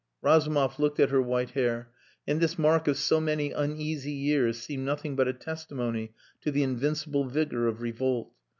[0.23, 1.91] Razumov looked at her white hair:
[2.27, 6.63] and this mark of so many uneasy years seemed nothing but a testimony to the
[6.63, 8.31] invincible vigour of revolt.